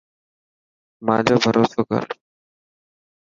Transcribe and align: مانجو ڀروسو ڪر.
مانجو 1.05 1.35
ڀروسو 1.43 1.81
ڪر. 1.89 2.03